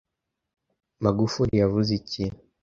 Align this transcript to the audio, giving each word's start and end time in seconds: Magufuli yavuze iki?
Magufuli 1.03 1.53
yavuze 1.61 1.91
iki? 1.99 2.23